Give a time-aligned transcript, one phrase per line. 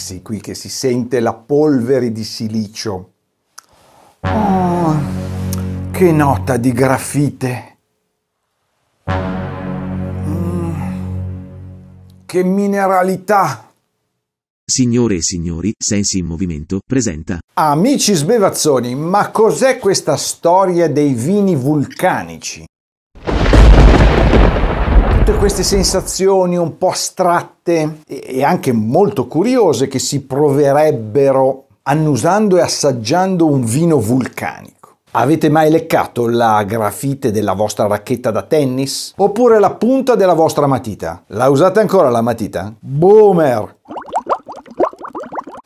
[0.00, 3.12] Sì, qui che si sente la polvere di silicio.
[4.22, 4.98] Oh,
[5.90, 7.76] che nota di grafite.
[12.24, 13.70] Che mineralità!
[14.64, 21.54] Signore e signori, Sensi in Movimento presenta Amici sbevazzoni, ma cos'è questa storia dei vini
[21.54, 22.64] vulcanici?
[25.30, 32.62] Tutte queste sensazioni un po' astratte e anche molto curiose che si proverebbero annusando e
[32.62, 34.96] assaggiando un vino vulcanico.
[35.12, 39.14] Avete mai leccato la grafite della vostra racchetta da tennis?
[39.18, 41.22] Oppure la punta della vostra matita?
[41.28, 42.74] La usate ancora la matita?
[42.80, 43.76] Boomer!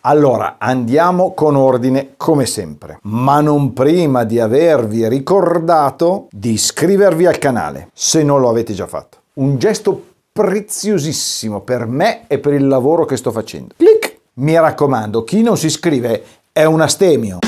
[0.03, 7.39] Allora, andiamo con ordine come sempre, ma non prima di avervi ricordato di iscrivervi al
[7.39, 9.23] canale, se non lo avete già fatto.
[9.37, 13.75] Un gesto preziosissimo per me e per il lavoro che sto facendo.
[13.77, 14.19] Clic!
[14.35, 17.41] Mi raccomando, chi non si iscrive è un astemio.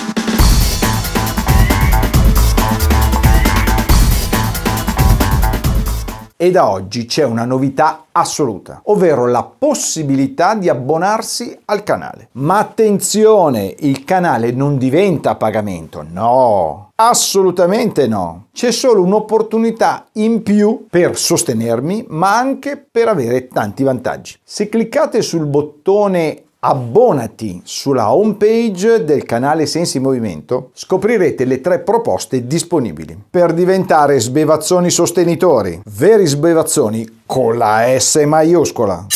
[6.38, 12.28] E da oggi c'è una novità assoluta, ovvero la possibilità di abbonarsi al canale.
[12.32, 18.48] Ma attenzione, il canale non diventa a pagamento, no, assolutamente no.
[18.52, 24.36] C'è solo un'opportunità in più per sostenermi, ma anche per avere tanti vantaggi.
[24.44, 31.80] Se cliccate sul bottone abbonati sulla home page del canale Sensi Movimento, scoprirete le tre
[31.80, 39.06] proposte disponibili per diventare sbevazzoni sostenitori, veri sbevazzoni con la S maiuscola.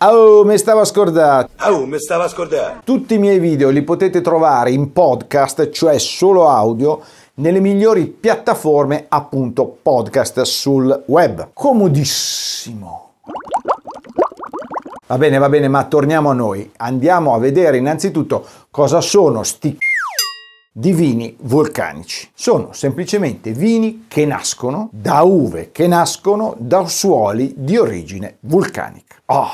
[0.00, 1.50] Oh, mi stava scordato.
[1.64, 2.82] Oh, mi stava scordato.
[2.84, 7.00] Tutti i miei video li potete trovare in podcast, cioè solo audio,
[7.34, 11.48] nelle migliori piattaforme appunto podcast sul web.
[11.52, 13.14] Comodissimo.
[15.08, 16.70] Va bene, va bene, ma torniamo a noi.
[16.76, 19.78] Andiamo a vedere innanzitutto cosa sono sti
[20.70, 22.28] di vini vulcanici.
[22.34, 29.16] Sono semplicemente vini che nascono da uve, che nascono da suoli di origine vulcanica.
[29.24, 29.48] Oh,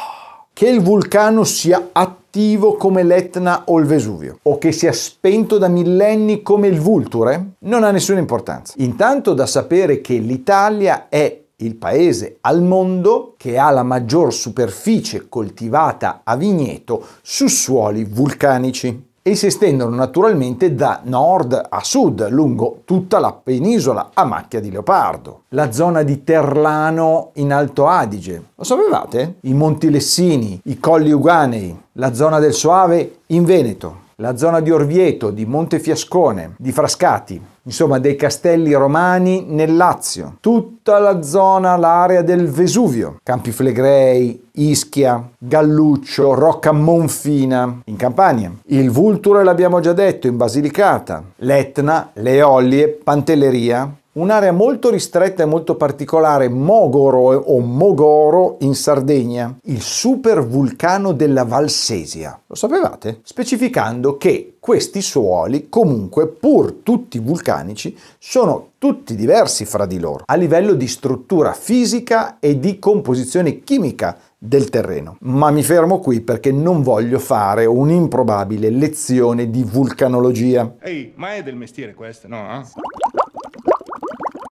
[0.53, 5.69] che il vulcano sia attivo come l'Etna o il Vesuvio, o che sia spento da
[5.69, 8.75] millenni come il Vulture, non ha nessuna importanza.
[8.79, 15.29] Intanto da sapere che l'Italia è il paese al mondo che ha la maggior superficie
[15.29, 22.83] coltivata a vigneto su suoli vulcanici e si estendono naturalmente da nord a sud lungo
[22.85, 25.45] tutta la penisola a macchia di leopardo.
[25.51, 29.37] La zona di Terlano in Alto Adige, lo sapevate?
[29.41, 34.71] I Monti Lessini, i Colli Uganei, la zona del Soave in Veneto, la zona di
[34.71, 42.23] Orvieto, di Montefiascone, di Frascati, insomma dei castelli romani nel Lazio, tutta la zona, l'area
[42.23, 50.27] del Vesuvio, Campi Flegrei, Ischia, Galluccio, Rocca Monfina in Campania, il Vulture l'abbiamo già detto
[50.27, 58.57] in Basilicata, l'Etna, le Ollie, Pantelleria, un'area molto ristretta e molto particolare, Mogoro o Mogoro
[58.61, 62.41] in Sardegna, il super vulcano della Valsesia.
[62.47, 63.21] Lo sapevate?
[63.23, 70.35] Specificando che questi suoli, comunque, pur tutti vulcanici, sono tutti diversi fra di loro, a
[70.37, 75.17] livello di struttura fisica e di composizione chimica del terreno.
[75.21, 80.75] Ma mi fermo qui perché non voglio fare un'improbabile lezione di vulcanologia.
[80.81, 82.61] Ehi, ma è del mestiere questo, no?
[82.61, 83.24] Eh?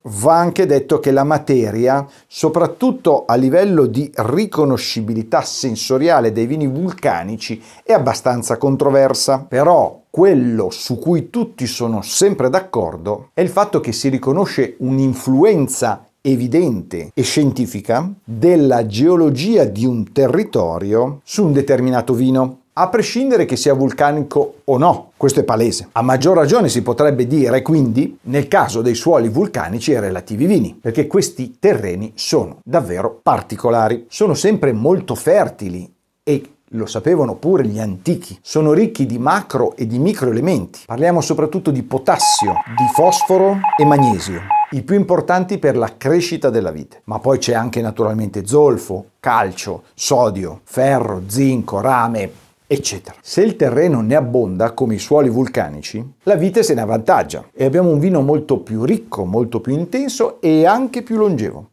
[0.05, 7.61] Va anche detto che la materia, soprattutto a livello di riconoscibilità sensoriale dei vini vulcanici,
[7.83, 13.93] è abbastanza controversa, però quello su cui tutti sono sempre d'accordo è il fatto che
[13.93, 22.62] si riconosce un'influenza evidente e scientifica della geologia di un territorio su un determinato vino
[22.73, 25.89] a prescindere che sia vulcanico o no, questo è palese.
[25.91, 30.77] A maggior ragione si potrebbe dire quindi nel caso dei suoli vulcanici e relativi vini,
[30.79, 35.91] perché questi terreni sono davvero particolari, sono sempre molto fertili
[36.23, 38.37] e lo sapevano pure gli antichi.
[38.41, 40.81] Sono ricchi di macro e di microelementi.
[40.87, 44.41] Parliamo soprattutto di potassio, di fosforo e magnesio
[44.73, 47.01] i più importanti per la crescita della vite.
[47.05, 52.31] Ma poi c'è anche naturalmente zolfo, calcio, sodio, ferro, zinco, rame,
[52.73, 53.15] eccetera.
[53.21, 57.65] Se il terreno ne abbonda, come i suoli vulcanici, la vite se ne avvantaggia e
[57.65, 61.69] abbiamo un vino molto più ricco, molto più intenso e anche più longevo.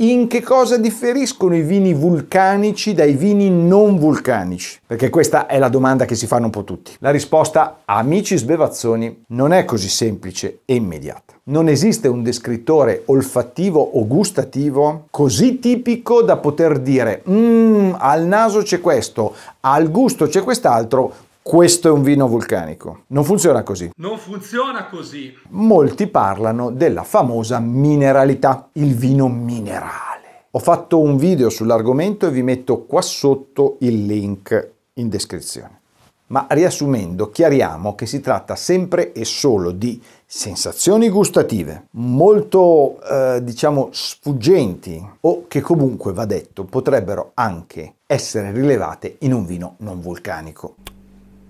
[0.00, 4.78] In che cosa differiscono i vini vulcanici dai vini non vulcanici?
[4.86, 6.92] Perché questa è la domanda che si fanno un po' tutti.
[7.00, 11.34] La risposta, amici sbevazzoni, non è così semplice e immediata.
[11.48, 18.62] Non esiste un descrittore olfattivo o gustativo così tipico da poter dire mmm, al naso
[18.62, 21.12] c'è questo, al gusto c'è quest'altro,
[21.48, 23.04] questo è un vino vulcanico.
[23.06, 23.90] Non funziona così.
[23.96, 25.32] Non funziona così.
[25.48, 30.48] Molti parlano della famosa mineralità, il vino minerale.
[30.50, 35.80] Ho fatto un video sull'argomento e vi metto qua sotto il link in descrizione.
[36.26, 43.88] Ma riassumendo, chiariamo che si tratta sempre e solo di sensazioni gustative molto, eh, diciamo,
[43.90, 50.74] sfuggenti o che comunque, va detto, potrebbero anche essere rilevate in un vino non vulcanico.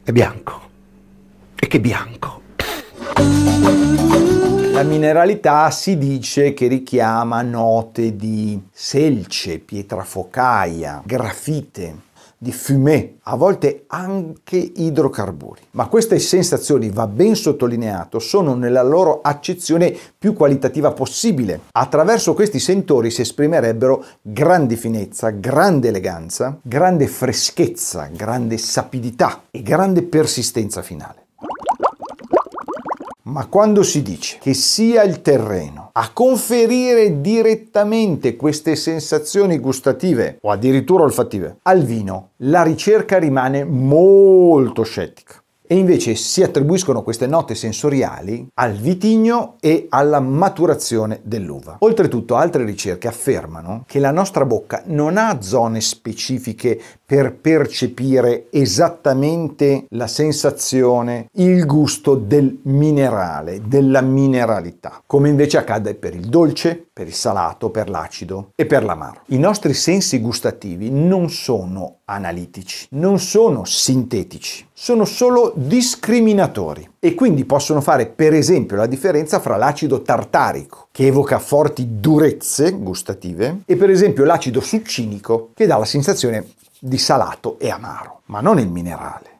[0.08, 0.60] È bianco.
[1.54, 2.40] E che bianco.
[4.72, 11.94] La mineralità si dice che richiama note di selce, pietrafocaia, grafite,
[12.38, 15.60] di fumé, a volte anche idrocarburi.
[15.72, 21.60] Ma queste sensazioni, va ben sottolineato, sono nella loro accezione più qualitativa possibile.
[21.72, 30.02] Attraverso questi sentori si esprimerebbero grande finezza, grande eleganza, grande freschezza, grande sapidità e grande
[30.02, 31.27] persistenza finale.
[33.28, 40.50] Ma quando si dice che sia il terreno a conferire direttamente queste sensazioni gustative o
[40.50, 47.54] addirittura olfattive al vino, la ricerca rimane molto scettica e invece si attribuiscono queste note
[47.54, 51.76] sensoriali al vitigno e alla maturazione dell'uva.
[51.80, 59.84] Oltretutto altre ricerche affermano che la nostra bocca non ha zone specifiche per percepire esattamente
[59.90, 67.06] la sensazione, il gusto del minerale, della mineralità, come invece accade per il dolce, per
[67.06, 69.20] il salato, per l'acido e per l'amaro.
[69.26, 77.44] I nostri sensi gustativi non sono analitici, non sono sintetici, sono solo discriminatori e quindi
[77.44, 83.76] possono fare per esempio la differenza fra l'acido tartarico che evoca forti durezze gustative e
[83.76, 86.46] per esempio l'acido succinico che dà la sensazione
[86.80, 89.38] di salato e amaro, ma non il minerale.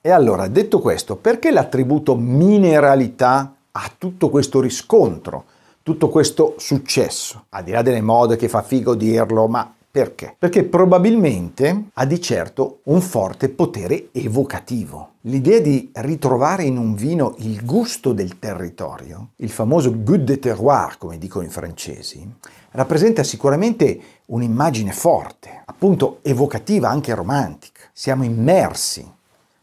[0.00, 5.44] E allora, detto questo, perché l'attributo mineralità ha tutto questo riscontro,
[5.82, 7.46] tutto questo successo?
[7.48, 10.36] Al di là delle mode che fa figo dirlo, ma perché?
[10.38, 15.12] Perché probabilmente ha di certo un forte potere evocativo.
[15.22, 20.98] L'idea di ritrovare in un vino il gusto del territorio, il famoso goût de terroir,
[20.98, 22.30] come dicono i francesi,
[22.72, 27.80] rappresenta sicuramente un'immagine forte, appunto evocativa, anche romantica.
[27.90, 29.10] Siamo immersi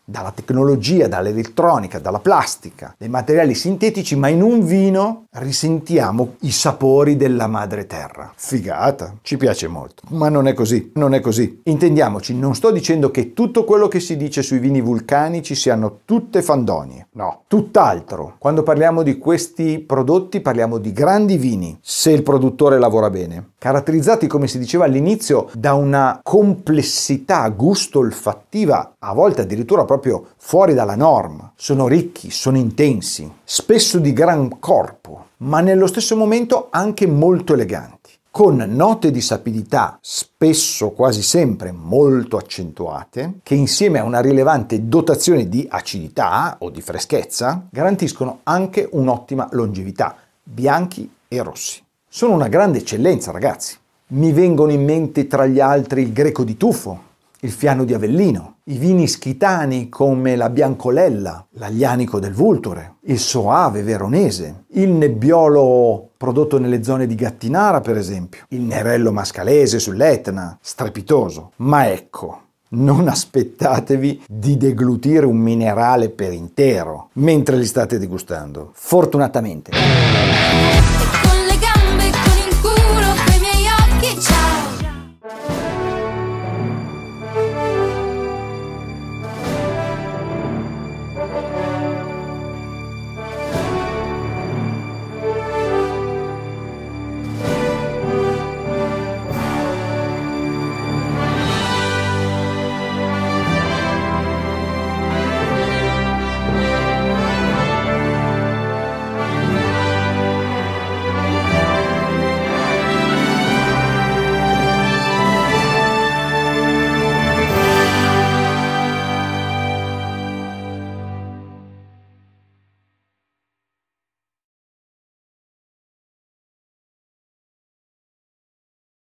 [0.05, 7.15] dalla tecnologia, dall'elettronica, dalla plastica, dai materiali sintetici, ma in un vino risentiamo i sapori
[7.15, 8.31] della madre terra.
[8.35, 11.61] Figata, ci piace molto, ma non è così, non è così.
[11.63, 16.41] Intendiamoci, non sto dicendo che tutto quello che si dice sui vini vulcanici siano tutte
[16.41, 18.35] fandonie, no, tutt'altro.
[18.37, 24.27] Quando parliamo di questi prodotti parliamo di grandi vini, se il produttore lavora bene, caratterizzati
[24.27, 31.51] come si diceva all'inizio da una complessità gusto-olfattiva, a volte addirittura proprio fuori dalla norma.
[31.55, 38.11] Sono ricchi, sono intensi, spesso di gran corpo, ma nello stesso momento anche molto eleganti,
[38.31, 45.47] con note di sapidità spesso quasi sempre molto accentuate, che insieme a una rilevante dotazione
[45.47, 51.83] di acidità o di freschezza garantiscono anche un'ottima longevità, bianchi e rossi.
[52.07, 53.77] Sono una grande eccellenza, ragazzi.
[54.07, 57.11] Mi vengono in mente tra gli altri il greco di tufo,
[57.43, 63.83] il fiano di Avellino, i vini schitani come la Biancolella, l'aglianico del Vulture, il Soave
[63.83, 71.51] veronese, il nebbiolo prodotto nelle zone di Gattinara per esempio, il Nerello mascalese sull'Etna, strepitoso.
[71.57, 78.71] Ma ecco, non aspettatevi di deglutire un minerale per intero mentre li state degustando.
[78.73, 79.71] Fortunatamente.